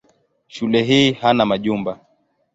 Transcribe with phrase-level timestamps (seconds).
[0.47, 1.99] Shule hii hana majumba.